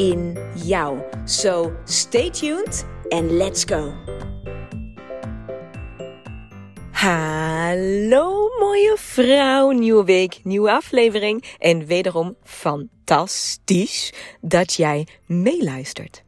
[0.00, 0.98] in jou.
[1.24, 3.92] So stay tuned and let's go.
[6.90, 16.22] Hallo mooie vrouw, nieuwe week, nieuwe aflevering en wederom fantastisch dat jij meeluistert.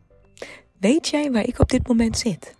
[0.79, 2.55] Weet jij waar ik op dit moment zit?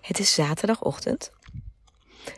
[0.00, 1.30] Het is zaterdagochtend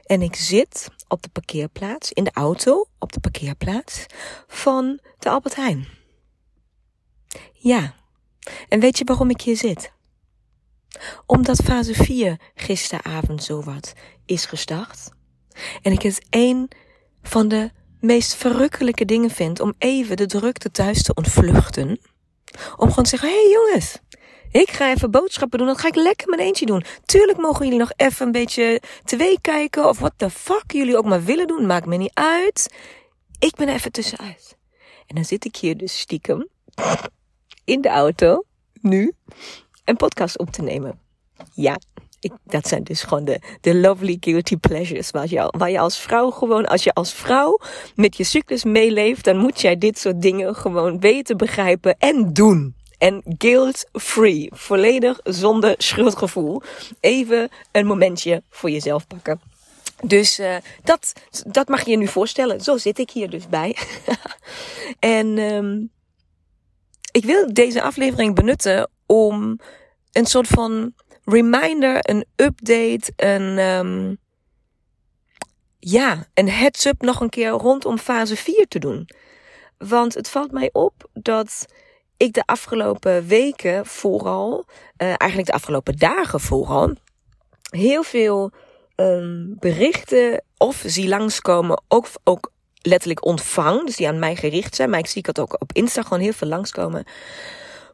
[0.06, 4.06] en ik zit op de parkeerplaats, in de auto op de parkeerplaats
[4.46, 6.02] van de Albert Heijn.
[7.64, 7.94] Ja,
[8.68, 9.92] en weet je waarom ik hier zit?
[11.26, 13.92] Omdat fase 4 gisteravond zo wat
[14.26, 15.08] is gestart.
[15.82, 16.70] En ik het een
[17.22, 21.88] van de meest verrukkelijke dingen vind om even de drukte thuis te ontvluchten.
[22.76, 23.98] Om gewoon te zeggen, hé hey jongens,
[24.50, 25.66] ik ga even boodschappen doen.
[25.66, 26.84] Dat ga ik lekker met eentje doen.
[27.04, 29.88] Tuurlijk mogen jullie nog even een beetje tv kijken.
[29.88, 31.66] Of wat de fuck jullie ook maar willen doen.
[31.66, 32.74] Maakt me niet uit.
[33.38, 34.56] Ik ben even tussenuit.
[35.06, 36.48] En dan zit ik hier dus stiekem
[37.64, 38.44] in de auto.
[38.80, 39.12] Nu.
[39.84, 40.98] Een podcast op te nemen.
[41.54, 41.78] Ja,
[42.20, 45.10] ik, dat zijn dus gewoon de, de lovely guilty pleasures.
[45.10, 47.58] Waar je, waar je als vrouw gewoon, als je als vrouw
[47.94, 52.74] met je cyclus meeleeft, dan moet jij dit soort dingen gewoon weten, begrijpen en doen.
[52.98, 54.48] En guilt-free.
[54.52, 56.62] Volledig zonder schuldgevoel.
[57.00, 59.40] Even een momentje voor jezelf pakken.
[60.02, 61.12] Dus uh, dat,
[61.46, 62.60] dat mag je je nu voorstellen.
[62.60, 63.76] Zo zit ik hier dus bij.
[64.98, 65.90] en um,
[67.14, 69.58] ik wil deze aflevering benutten om
[70.12, 70.92] een soort van
[71.24, 74.18] reminder, een update, een, um,
[75.78, 79.08] ja, een heads-up nog een keer rondom fase 4 te doen.
[79.78, 81.66] Want het valt mij op dat
[82.16, 86.94] ik de afgelopen weken vooral, uh, eigenlijk de afgelopen dagen vooral,
[87.70, 88.50] heel veel
[88.96, 92.52] um, berichten of zie langskomen, ook, ook
[92.86, 94.90] letterlijk ontvang, dus die aan mij gericht zijn.
[94.90, 97.04] Maar ik zie het ook op Insta gewoon heel veel langskomen.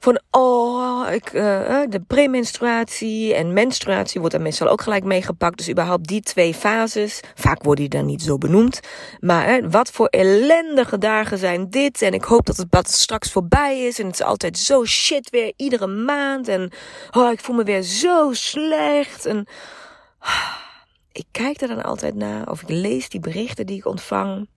[0.03, 1.43] Van, oh, ik, uh,
[1.89, 5.59] de premenstruatie en menstruatie wordt er meestal ook gelijk meegepakt.
[5.59, 7.21] Dus überhaupt die twee fases.
[7.35, 8.81] Vaak worden die dan niet zo benoemd.
[9.19, 12.03] Maar wat voor ellendige dagen zijn dit.
[12.03, 13.99] En ik hoop dat het straks voorbij is.
[13.99, 16.49] En het is altijd zo shit weer, iedere maand.
[16.49, 16.73] En
[17.11, 19.27] oh, ik voel me weer zo slecht.
[19.27, 19.47] En
[20.23, 20.57] uh,
[21.13, 22.51] ik kijk er dan altijd naar.
[22.51, 24.49] Of ik lees die berichten die ik ontvang.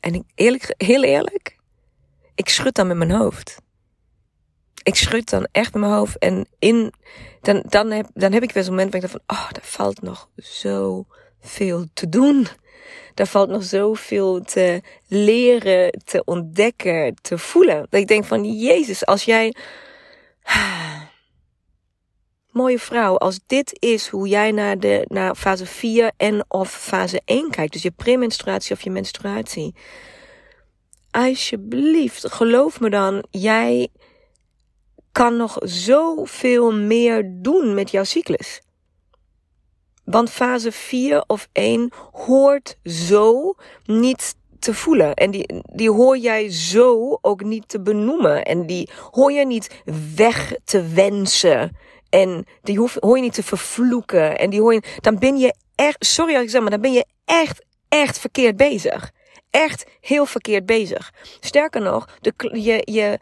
[0.00, 1.56] En ik, eerlijk, heel eerlijk,
[2.34, 3.56] ik schud dan met mijn hoofd.
[4.82, 6.18] Ik schud dan echt met mijn hoofd.
[6.18, 6.92] En in,
[7.40, 9.64] dan, dan, heb, dan heb ik weer zo'n moment waar ik denk van, oh, daar
[9.64, 12.46] valt nog zoveel te doen.
[13.14, 17.86] Daar valt nog zoveel te leren, te ontdekken, te voelen.
[17.90, 19.54] Dat ik denk van, Jezus, als jij
[22.56, 27.20] mooie vrouw, als dit is hoe jij naar, de, naar fase 4 en of fase
[27.24, 29.74] 1 kijkt, dus je premenstruatie of je menstruatie.
[31.10, 33.88] Alsjeblieft, geloof me dan, jij
[35.12, 38.60] kan nog zoveel meer doen met jouw cyclus.
[40.04, 45.14] Want fase 4 of 1 hoort zo niet te voelen.
[45.14, 48.44] En die, die hoor jij zo ook niet te benoemen.
[48.44, 49.82] En die hoor je niet
[50.16, 51.76] weg te wensen.
[52.10, 54.38] En die hoef, hoor je niet te vervloeken.
[54.38, 56.92] En die hoor je, dan ben je echt, sorry als ik zeg maar, dan ben
[56.92, 59.10] je echt, echt verkeerd bezig.
[59.50, 61.12] Echt heel verkeerd bezig.
[61.40, 63.18] Sterker nog, de, je, je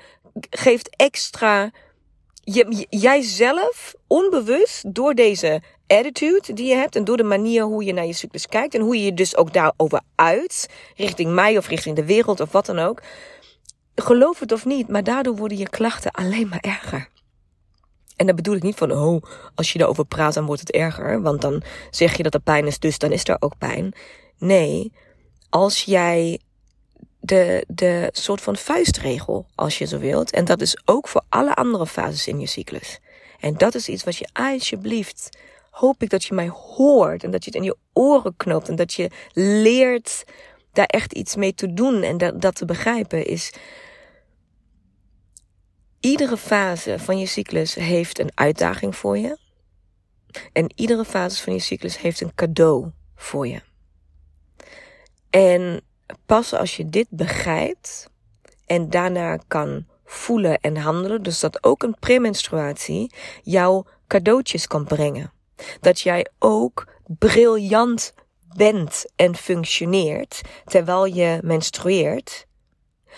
[0.50, 1.70] geeft extra,
[2.40, 7.92] je, jijzelf onbewust door deze attitude die je hebt en door de manier hoe je
[7.92, 11.68] naar je cyclus kijkt en hoe je je dus ook daarover uit, richting mij of
[11.68, 13.02] richting de wereld of wat dan ook.
[13.94, 17.08] Geloof het of niet, maar daardoor worden je klachten alleen maar erger.
[18.16, 19.22] En dan bedoel ik niet van, oh,
[19.54, 21.22] als je erover praat, dan wordt het erger.
[21.22, 23.92] Want dan zeg je dat er pijn is, dus dan is er ook pijn.
[24.38, 24.92] Nee,
[25.48, 26.40] als jij
[27.20, 30.30] de, de soort van vuistregel, als je zo wilt.
[30.30, 33.00] En dat is ook voor alle andere fases in je cyclus.
[33.40, 35.38] En dat is iets wat je alsjeblieft,
[35.70, 37.24] hoop ik dat je mij hoort.
[37.24, 38.68] En dat je het in je oren knoopt.
[38.68, 40.24] En dat je leert
[40.72, 42.02] daar echt iets mee te doen.
[42.02, 43.52] En dat, dat te begrijpen is
[46.04, 49.38] Iedere fase van je cyclus heeft een uitdaging voor je.
[50.52, 53.60] En iedere fase van je cyclus heeft een cadeau voor je.
[55.30, 55.80] En
[56.26, 58.10] pas als je dit begrijpt
[58.66, 61.22] en daarna kan voelen en handelen.
[61.22, 65.32] Dus dat ook een premenstruatie jouw cadeautjes kan brengen.
[65.80, 68.14] Dat jij ook briljant
[68.56, 72.46] bent en functioneert terwijl je menstrueert.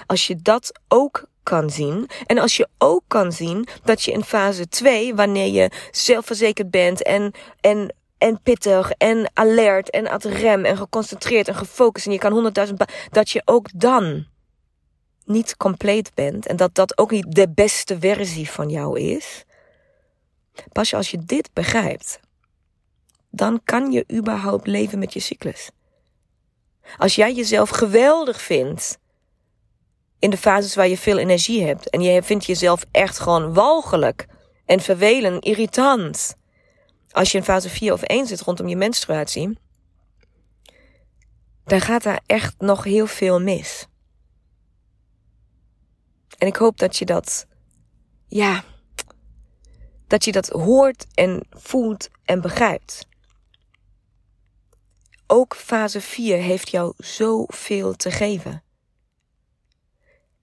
[0.06, 2.08] Als je dat ook kan zien.
[2.26, 7.02] En als je ook kan zien dat je in fase 2, wanneer je zelfverzekerd bent
[7.02, 12.18] en, en, en pittig en alert en ad rem en geconcentreerd en gefocust en je
[12.18, 14.26] kan honderdduizend, dat je ook dan
[15.24, 19.44] niet compleet bent en dat dat ook niet de beste versie van jou is.
[20.72, 22.20] Pas als je dit begrijpt,
[23.30, 25.70] dan kan je überhaupt leven met je cyclus.
[26.96, 28.98] Als jij jezelf geweldig vindt
[30.18, 34.26] in de fases waar je veel energie hebt en je vindt jezelf echt gewoon walgelijk
[34.64, 36.36] en vervelend, irritant.
[37.10, 39.58] Als je in fase 4 of 1 zit rondom je menstruatie,
[41.64, 43.86] dan gaat daar echt nog heel veel mis.
[46.38, 47.46] En ik hoop dat je dat,
[48.26, 48.64] ja,
[50.06, 53.06] dat je dat hoort en voelt en begrijpt.
[55.26, 58.62] Ook fase 4 heeft jou zoveel te geven.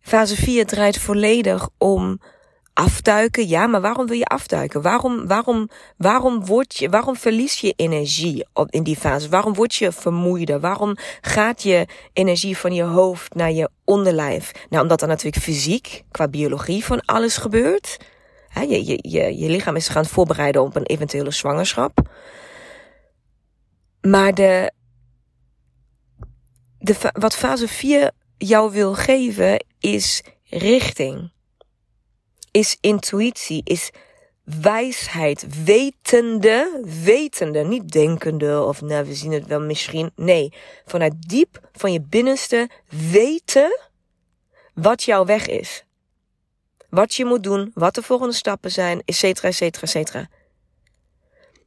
[0.04, 2.20] Fase 4 draait volledig om
[2.74, 3.48] afduiken.
[3.48, 4.82] Ja, maar waarom wil je afduiken?
[4.82, 9.30] Waarom, waarom, waarom, word je, waarom verlies je energie op, in die fase?
[9.30, 10.60] Waarom word je vermoeider?
[10.60, 14.52] Waarom gaat je energie van je hoofd naar je onderlijf?
[14.70, 17.98] Nou, omdat er natuurlijk fysiek, qua biologie, van alles gebeurt.
[18.54, 22.10] je, je, je, je lichaam is gaan voorbereiden op een eventuele zwangerschap.
[24.02, 24.72] Maar de,
[26.78, 28.12] de, wat fase 4
[28.48, 31.31] jou wil geven is richting.
[32.51, 33.90] Is intuïtie, is
[34.44, 40.12] wijsheid, wetende, wetende, niet denkende of nou we zien het wel misschien.
[40.16, 40.54] Nee,
[40.86, 42.69] vanuit diep van je binnenste
[43.12, 43.80] weten
[44.74, 45.84] wat jouw weg is.
[46.89, 50.30] Wat je moet doen, wat de volgende stappen zijn, et cetera, et cetera, et cetera.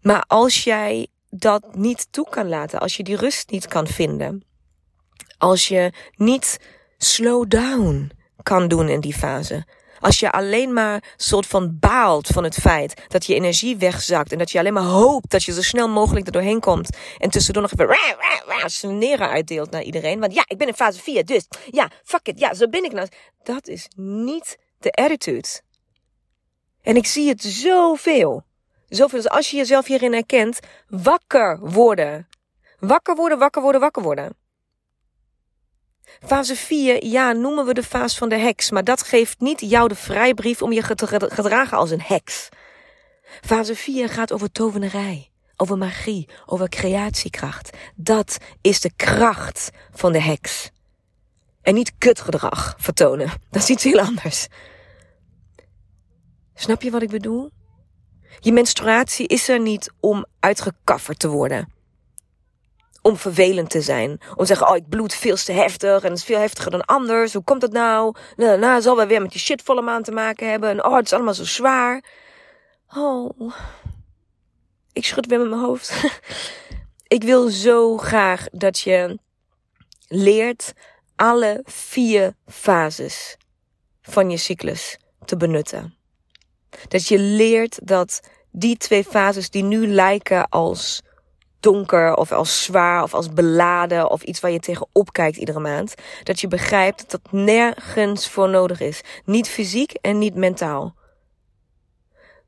[0.00, 4.44] Maar als jij dat niet toe kan laten, als je die rust niet kan vinden,
[5.38, 6.58] als je niet
[6.98, 8.10] slow down
[8.42, 9.66] kan doen in die fase.
[10.00, 14.38] Als je alleen maar soort van baalt van het feit dat je energie wegzakt en
[14.38, 17.62] dat je alleen maar hoopt dat je zo snel mogelijk er doorheen komt en tussendoor
[17.62, 20.20] nog even sneren uitdeelt naar iedereen.
[20.20, 22.92] Want ja, ik ben in fase 4, dus ja, fuck it, ja, zo ben ik
[22.92, 23.08] nou.
[23.42, 25.48] Dat is niet de attitude.
[26.82, 28.44] En ik zie het zoveel.
[28.88, 29.18] Zoveel.
[29.18, 30.58] Dus als je jezelf hierin herkent,
[30.88, 32.28] wakker worden.
[32.78, 34.36] Wakker worden, wakker worden, wakker worden.
[36.20, 39.88] Fase 4, ja, noemen we de fase van de heks, maar dat geeft niet jou
[39.88, 42.48] de vrijbrief om je te gedragen als een heks.
[43.40, 47.76] Fase 4 gaat over tovenarij, over magie, over creatiekracht.
[47.94, 50.70] Dat is de kracht van de heks.
[51.62, 54.46] En niet kutgedrag vertonen, dat is iets heel anders.
[56.54, 57.50] Snap je wat ik bedoel?
[58.40, 61.74] Je menstruatie is er niet om uitgekafferd te worden
[63.06, 64.10] om vervelend te zijn.
[64.10, 66.84] Om te zeggen, oh, ik bloed veel te heftig en het is veel heftiger dan
[66.84, 67.32] anders.
[67.32, 68.14] Hoe komt dat nou?
[68.36, 70.70] Nou, nou zal wel weer met die shitvolle maan te maken hebben.
[70.70, 72.04] En oh, het is allemaal zo zwaar.
[72.96, 73.52] Oh,
[74.92, 75.92] ik schud weer met mijn hoofd.
[77.16, 79.18] ik wil zo graag dat je
[80.08, 80.72] leert
[81.16, 83.36] alle vier fases
[84.02, 85.94] van je cyclus te benutten.
[86.88, 88.20] Dat je leert dat
[88.50, 91.02] die twee fases die nu lijken als
[91.60, 95.94] donker of als zwaar of als beladen of iets waar je tegenop kijkt iedere maand.
[96.22, 99.00] Dat je begrijpt dat dat nergens voor nodig is.
[99.24, 100.94] Niet fysiek en niet mentaal.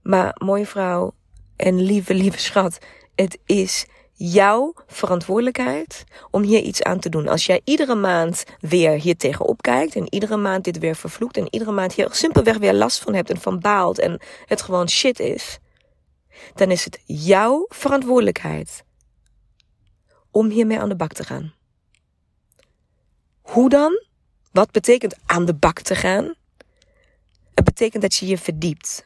[0.03, 1.15] Maar mooie vrouw
[1.57, 2.79] en lieve, lieve schat,
[3.15, 7.29] het is jouw verantwoordelijkheid om hier iets aan te doen.
[7.29, 11.47] Als jij iedere maand weer hier tegenop kijkt en iedere maand dit weer vervloekt en
[11.51, 15.21] iedere maand hier simpelweg weer last van hebt en van baalt en het gewoon shit
[15.21, 15.59] is,
[16.55, 18.85] dan is het jouw verantwoordelijkheid
[20.31, 21.53] om hiermee aan de bak te gaan.
[23.41, 24.03] Hoe dan?
[24.53, 26.35] Wat betekent aan de bak te gaan?
[27.55, 29.05] Het betekent dat je je verdiept.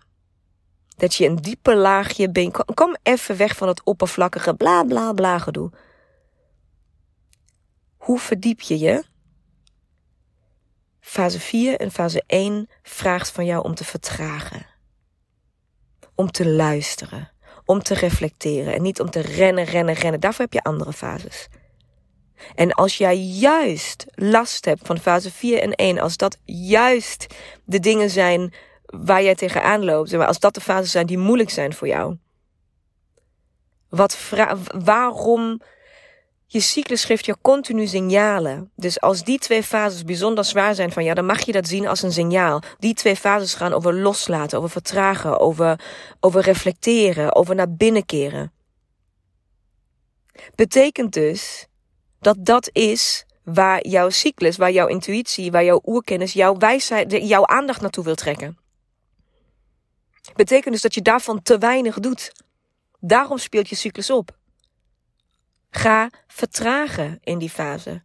[0.97, 2.65] Dat je een dieper laagje bent.
[2.75, 5.71] Kom even weg van het oppervlakkige bla bla bla gedoe.
[7.97, 9.05] Hoe verdiep je je?
[11.01, 14.67] Fase 4 en fase 1 vraagt van jou om te vertragen.
[16.15, 17.31] Om te luisteren
[17.65, 20.21] om te reflecteren en niet om te rennen, rennen, rennen.
[20.21, 21.49] Daarvoor heb je andere fases.
[22.55, 27.27] En als jij juist last hebt van fase 4 en 1, als dat juist
[27.65, 28.55] de dingen zijn
[28.87, 32.17] waar jij tegenaan loopt, als dat de fases zijn die moeilijk zijn voor jou,
[33.89, 34.31] wat
[34.85, 35.61] waarom,
[36.53, 38.71] je cyclus geeft je continu signalen.
[38.77, 41.87] Dus als die twee fases bijzonder zwaar zijn van ja, dan mag je dat zien
[41.87, 42.63] als een signaal.
[42.79, 45.81] Die twee fases gaan over loslaten, over vertragen, over,
[46.21, 48.53] over reflecteren, over naar binnen keren.
[50.55, 51.67] Betekent dus
[52.21, 57.47] dat dat is waar jouw cyclus, waar jouw intuïtie, waar jouw oerkennis, jouw wijsheid, jouw
[57.47, 58.59] aandacht naartoe wil trekken.
[60.35, 62.33] Betekent dus dat je daarvan te weinig doet.
[63.01, 64.41] Daarom speelt je cyclus op.
[65.75, 68.03] Ga vertragen in die fase.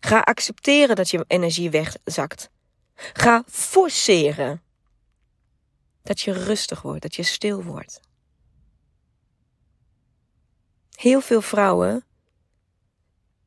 [0.00, 2.50] Ga accepteren dat je energie wegzakt.
[2.94, 4.62] Ga forceren
[6.02, 8.00] dat je rustig wordt, dat je stil wordt.
[10.90, 12.04] Heel veel vrouwen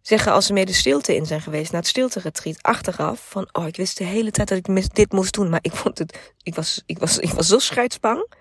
[0.02, 3.68] zeggen als ze mee de stilte in zijn geweest, naar het stilte-retreat, achteraf van, oh,
[3.68, 6.56] ik wist de hele tijd dat ik dit moest doen, maar ik vond het, ik
[6.56, 8.34] was, ik was, ik was zo scheidsbang.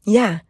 [0.00, 0.42] Ja,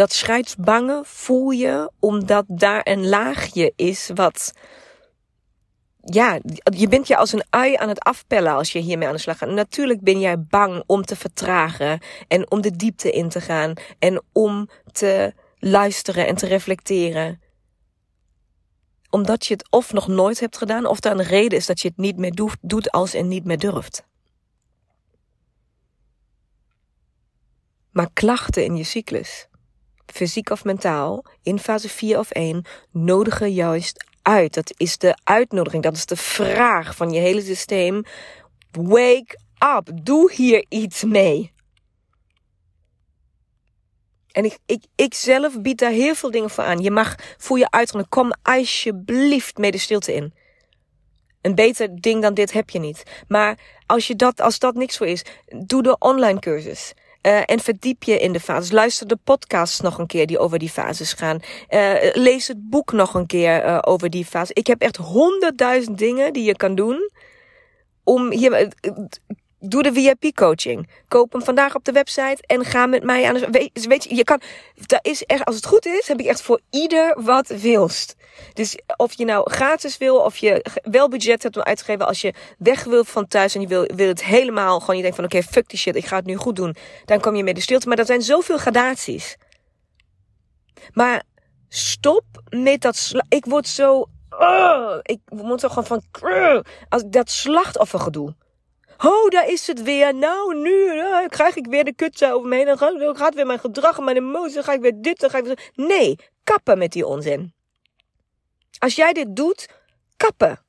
[0.00, 4.52] dat scheidsbangen voel je omdat daar een laagje is wat,
[6.00, 6.38] ja,
[6.76, 9.38] je bent je als een ui aan het afpellen als je hiermee aan de slag
[9.38, 9.48] gaat.
[9.48, 14.22] Natuurlijk ben jij bang om te vertragen en om de diepte in te gaan en
[14.32, 17.42] om te luisteren en te reflecteren
[19.10, 21.88] omdat je het of nog nooit hebt gedaan, of er een reden is dat je
[21.88, 24.04] het niet meer doet als en niet meer durft.
[27.90, 29.48] Maar klachten in je cyclus,
[30.12, 34.54] fysiek of mentaal, in fase 4 of 1, nodigen juist uit.
[34.54, 38.02] Dat is de uitnodiging, dat is de vraag van je hele systeem.
[38.70, 39.38] Wake
[39.76, 41.52] up, doe hier iets mee.
[44.32, 46.78] En ik, ik, ik zelf bied daar heel veel dingen voor aan.
[46.78, 50.34] Je mag voor je uiterlijk, kom alsjeblieft mee de stilte in.
[51.40, 53.02] Een beter ding dan dit heb je niet.
[53.28, 55.24] Maar als, je dat, als dat niks voor is,
[55.66, 56.92] doe de online cursus.
[57.22, 58.70] Uh, en verdiep je in de fases.
[58.70, 61.40] Luister de podcasts nog een keer die over die fases gaan.
[61.70, 64.50] Uh, lees het boek nog een keer uh, over die fases.
[64.52, 67.10] Ik heb echt honderdduizend dingen die je kan doen.
[68.04, 68.72] Om hier,
[69.62, 70.88] Doe de VIP-coaching.
[71.08, 73.70] Koop hem vandaag op de website en ga met mij aan de...
[73.88, 74.40] Weet, je, je kan...
[74.86, 78.16] Daar is echt, als het goed is, heb ik echt voor ieder wat wilst.
[78.52, 82.06] Dus of je nou gratis wil, of je wel budget hebt om uit te geven.
[82.06, 84.96] Als je weg wilt van thuis en je wil, wil het helemaal gewoon...
[84.96, 86.76] Je denkt van, oké, fuck die shit, ik ga het nu goed doen.
[87.04, 87.88] Dan kom je met de stilte.
[87.88, 89.36] Maar dat zijn zoveel gradaties.
[90.92, 91.22] Maar
[91.68, 93.12] stop met dat...
[93.28, 94.04] Ik word zo...
[95.02, 96.02] Ik word zo gewoon van...
[96.88, 98.34] Als dat slachtoffergedoe.
[99.04, 100.14] Oh, daar is het weer.
[100.14, 102.66] Nou, nu uh, krijg ik weer de kutse over me heen.
[102.66, 102.78] Dan
[103.16, 104.54] gaat, weer mijn gedrag en mijn emoties.
[104.54, 105.70] Dan ga ik weer dit, dan ga ik weer...
[105.74, 107.54] Nee, kappen met die onzin.
[108.78, 109.68] Als jij dit doet,
[110.16, 110.64] kappen.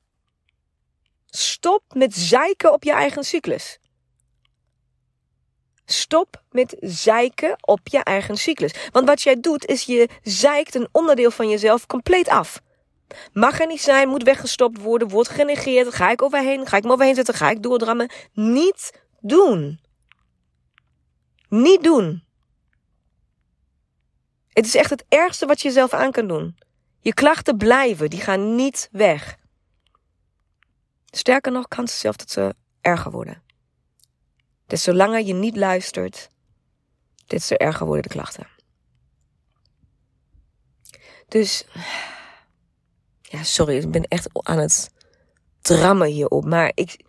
[1.26, 3.78] Stop met zeiken op je eigen cyclus.
[5.84, 8.74] Stop met zeiken op je eigen cyclus.
[8.90, 12.60] Want wat jij doet, is je zeikt een onderdeel van jezelf compleet af.
[13.32, 15.94] Mag er niet zijn, moet weggestopt worden, wordt genegeerd.
[15.94, 18.10] Ga ik overheen, ga ik me overheen zetten, ga ik doordrammen.
[18.32, 19.80] Niet doen.
[21.48, 22.24] Niet doen.
[24.48, 26.56] Het is echt het ergste wat je jezelf aan kan doen.
[27.00, 29.36] Je klachten blijven, die gaan niet weg.
[31.10, 33.42] Sterker nog, kans zelf dat ze erger worden.
[34.66, 36.28] Dus zolang je niet luistert,
[37.26, 38.46] dit te erger worden de klachten.
[41.28, 41.64] Dus
[43.32, 44.90] ja, sorry, ik ben echt aan het
[45.60, 46.44] drammen hierop.
[46.44, 47.04] Maar ik,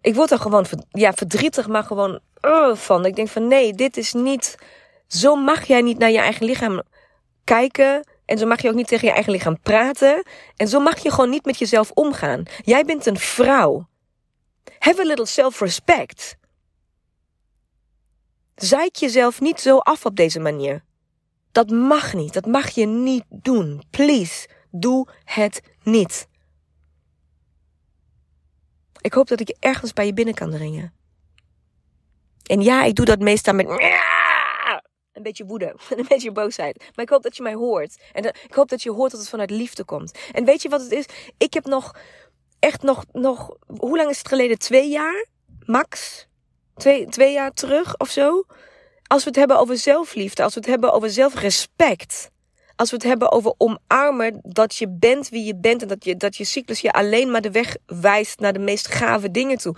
[0.00, 3.06] ik word er gewoon ja, verdrietig, maar gewoon uh, van.
[3.06, 4.58] Ik denk van nee, dit is niet.
[5.06, 6.82] Zo mag jij niet naar je eigen lichaam
[7.44, 8.08] kijken.
[8.24, 10.26] En zo mag je ook niet tegen je eigen lichaam praten.
[10.56, 12.42] En zo mag je gewoon niet met jezelf omgaan.
[12.64, 13.88] Jij bent een vrouw.
[14.78, 16.36] Have a little self-respect.
[18.54, 20.84] Zeik jezelf niet zo af op deze manier.
[21.52, 22.32] Dat mag niet.
[22.32, 23.82] Dat mag je niet doen.
[23.90, 24.48] Please.
[24.70, 26.28] Doe het niet.
[29.00, 30.94] Ik hoop dat ik ergens bij je binnen kan dringen.
[32.42, 33.66] En ja, ik doe dat meestal met
[35.12, 36.78] een beetje woede, een beetje boosheid.
[36.94, 38.02] Maar ik hoop dat je mij hoort.
[38.12, 40.18] En ik hoop dat je hoort dat het vanuit liefde komt.
[40.32, 41.04] En weet je wat het is?
[41.38, 41.94] Ik heb nog,
[42.58, 44.58] echt nog, nog, hoe lang is het geleden?
[44.58, 45.26] Twee jaar?
[45.64, 46.26] Max?
[46.76, 48.44] Twee, twee jaar terug of zo?
[49.06, 52.30] Als we het hebben over zelfliefde, als we het hebben over zelfrespect
[52.80, 56.16] als we het hebben over omarmen dat je bent wie je bent en dat je,
[56.16, 59.76] dat je cyclus je alleen maar de weg wijst naar de meest gave dingen toe.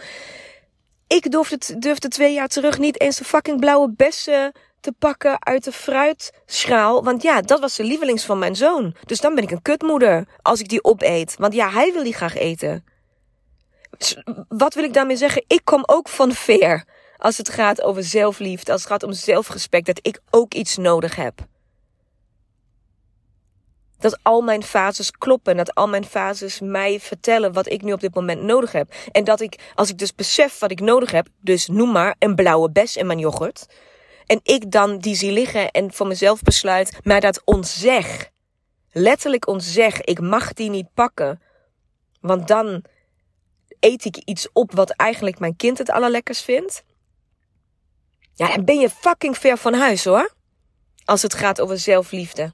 [1.07, 5.65] Ik durfde, durfde twee jaar terug niet eens de fucking blauwe bessen te pakken uit
[5.65, 7.05] de fruitschaal.
[7.05, 8.95] Want ja, dat was de lievelings van mijn zoon.
[9.07, 11.35] Dus dan ben ik een kutmoeder als ik die opeet.
[11.39, 12.85] Want ja, hij wil die graag eten.
[14.49, 15.45] Wat wil ik daarmee zeggen?
[15.47, 16.85] Ik kom ook van ver.
[17.17, 21.17] Als het gaat over zelfliefde, als het gaat om zelfrespect, dat ik ook iets nodig
[21.17, 21.51] heb.
[24.03, 25.57] Dat al mijn fases kloppen.
[25.57, 28.95] Dat al mijn fases mij vertellen wat ik nu op dit moment nodig heb.
[29.13, 32.35] En dat ik, als ik dus besef wat ik nodig heb, dus noem maar een
[32.35, 33.67] blauwe bes in mijn yoghurt.
[34.27, 38.31] En ik dan die zie liggen en voor mezelf besluit, maar dat ontzeg.
[38.93, 40.01] Letterlijk ontzeg.
[40.01, 41.43] Ik mag die niet pakken.
[42.21, 42.85] Want dan
[43.81, 46.85] eet ik iets op wat eigenlijk mijn kind het allerlekkers vindt.
[48.35, 50.33] Ja, dan ben je fucking ver van huis hoor.
[51.05, 52.53] Als het gaat over zelfliefde.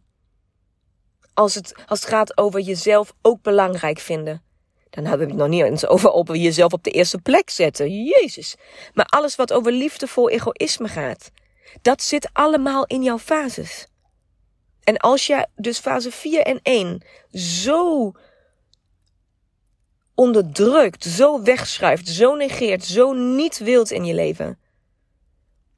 [1.38, 4.42] Als het, als het gaat over jezelf ook belangrijk vinden.
[4.90, 8.04] Dan hebben we het nog niet eens over, over jezelf op de eerste plek zetten.
[8.04, 8.57] Jezus.
[8.95, 11.30] Maar alles wat over liefdevol egoïsme gaat.
[11.83, 13.87] Dat zit allemaal in jouw fases.
[14.83, 17.02] En als je dus fase 4 en 1
[17.33, 18.12] zo
[20.14, 24.59] onderdrukt, zo wegschuift, zo negeert, zo niet wilt in je leven,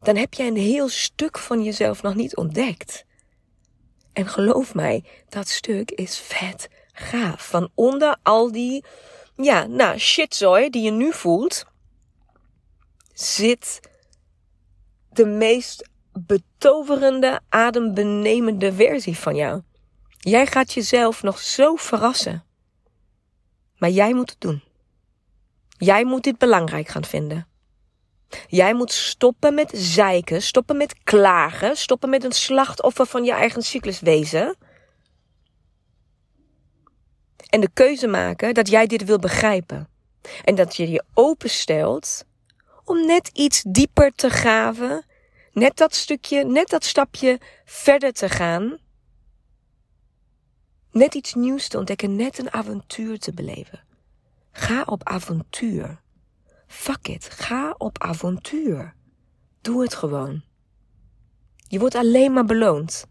[0.00, 3.04] dan heb je een heel stuk van jezelf nog niet ontdekt.
[4.12, 7.46] En geloof mij, dat stuk is vet gaaf.
[7.46, 8.84] Van onder al die,
[9.36, 11.64] ja, nou, shitzooi die je nu voelt,
[13.12, 13.80] zit
[15.10, 19.62] de meest betoverende, adembenemende versie van jou.
[20.18, 22.44] Jij gaat jezelf nog zo verrassen.
[23.76, 24.62] Maar jij moet het doen.
[25.68, 27.49] Jij moet dit belangrijk gaan vinden.
[28.46, 33.62] Jij moet stoppen met zeiken, stoppen met klagen, stoppen met een slachtoffer van je eigen
[33.62, 34.56] cyclus wezen.
[37.48, 39.88] En de keuze maken dat jij dit wil begrijpen.
[40.44, 42.24] En dat je je openstelt
[42.84, 45.04] om net iets dieper te graven,
[45.52, 48.78] net dat stukje, net dat stapje verder te gaan.
[50.90, 53.80] Net iets nieuws te ontdekken, net een avontuur te beleven.
[54.52, 56.00] Ga op avontuur.
[56.70, 58.94] Fuck it, ga op avontuur.
[59.60, 60.42] Doe het gewoon.
[61.56, 63.06] Je wordt alleen maar beloond.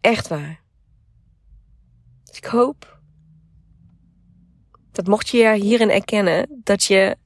[0.00, 0.62] Echt waar.
[2.24, 2.94] Dus ik hoop
[4.94, 7.16] dat mocht je je hierin erkennen, dat je.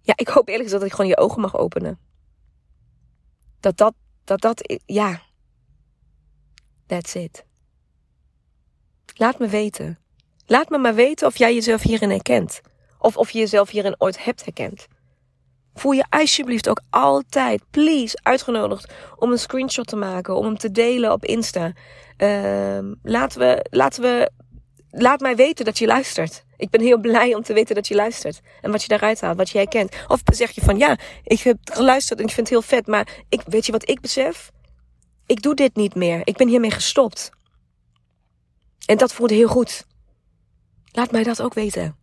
[0.00, 1.98] Ja, ik hoop eerlijk gezegd dat je gewoon je ogen mag openen.
[3.60, 5.22] Dat dat, dat dat, ja.
[6.86, 7.44] That's it.
[9.14, 9.98] Laat me weten.
[10.50, 12.60] Laat me maar weten of jij jezelf hierin herkent.
[12.98, 14.86] Of of je jezelf hierin ooit hebt herkend.
[15.74, 20.70] Voel je alsjeblieft ook altijd, please, uitgenodigd om een screenshot te maken, om hem te
[20.70, 21.72] delen op Insta.
[22.18, 24.30] Uh, laten we, laten we,
[24.90, 26.44] laat mij weten dat je luistert.
[26.56, 28.40] Ik ben heel blij om te weten dat je luistert.
[28.60, 29.96] En wat je daaruit haalt, wat je herkent.
[30.06, 33.08] Of zeg je van, ja, ik heb geluisterd en ik vind het heel vet, maar
[33.28, 34.50] ik, weet je wat ik besef?
[35.26, 36.20] Ik doe dit niet meer.
[36.24, 37.30] Ik ben hiermee gestopt.
[38.86, 39.86] En dat voelt heel goed.
[40.92, 41.96] Laat mij dat ook weten.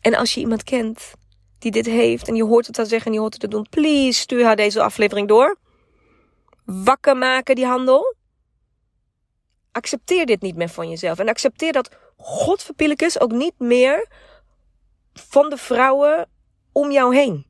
[0.00, 1.12] En als je iemand kent
[1.58, 4.20] die dit heeft en je hoort het dan zeggen en je hoort het doen, please
[4.20, 5.58] stuur haar deze aflevering door.
[6.64, 8.14] Wakker maken die handel.
[9.72, 11.18] Accepteer dit niet meer van jezelf.
[11.18, 14.08] En accepteer dat godverpillikes ook niet meer
[15.12, 16.28] van de vrouwen
[16.72, 17.46] om jou heen.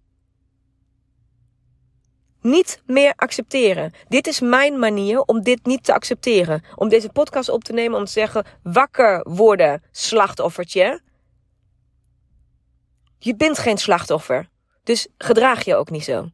[2.43, 3.93] Niet meer accepteren.
[4.09, 6.65] Dit is mijn manier om dit niet te accepteren.
[6.75, 11.01] Om deze podcast op te nemen om te zeggen: wakker worden, slachtoffertje.
[13.19, 14.49] Je bent geen slachtoffer.
[14.83, 16.29] Dus gedraag je ook niet zo.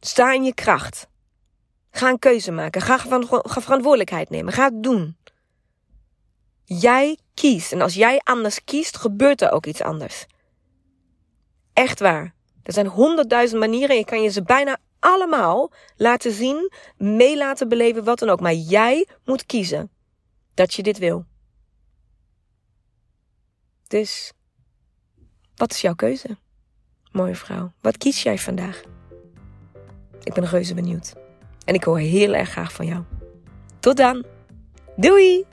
[0.00, 1.08] Sta in je kracht.
[1.90, 2.82] Ga een keuze maken.
[2.82, 2.98] Ga,
[3.60, 4.52] verantwoordelijkheid nemen.
[4.52, 5.16] Ga het doen.
[6.64, 7.72] Jij kiest.
[7.72, 10.26] En als jij anders kiest, gebeurt er ook iets anders.
[11.72, 12.35] Echt waar.
[12.66, 17.68] Er zijn honderdduizend manieren en je kan je ze bijna allemaal laten zien, mee laten
[17.68, 18.40] beleven, wat dan ook.
[18.40, 19.90] Maar jij moet kiezen
[20.54, 21.24] dat je dit wil.
[23.88, 24.32] Dus,
[25.56, 26.36] wat is jouw keuze?
[27.12, 28.82] Mooie vrouw, wat kies jij vandaag?
[30.22, 31.14] Ik ben reuze benieuwd.
[31.64, 33.02] En ik hoor heel erg graag van jou.
[33.80, 34.24] Tot dan.
[34.96, 35.46] Doei!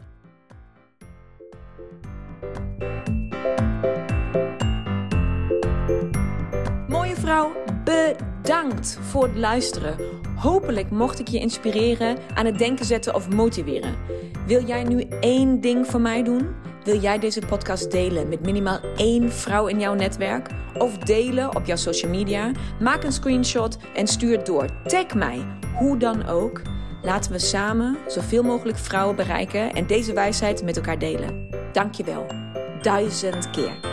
[8.44, 9.98] Bedankt voor het luisteren.
[10.36, 13.96] Hopelijk mocht ik je inspireren, aan het denken zetten of motiveren.
[14.48, 16.48] Wil jij nu één ding voor mij doen?
[16.84, 20.50] Wil jij deze podcast delen met minimaal één vrouw in jouw netwerk?
[20.78, 22.52] Of delen op jouw social media?
[22.80, 24.66] Maak een screenshot en stuur het door.
[24.86, 25.46] Tag mij,
[25.78, 26.62] hoe dan ook.
[27.02, 31.50] Laten we samen zoveel mogelijk vrouwen bereiken en deze wijsheid met elkaar delen.
[31.72, 32.26] Dankjewel.
[32.82, 33.93] Duizend keer.